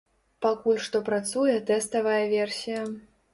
[0.45, 2.81] Пакуль што працуе тэставая версія.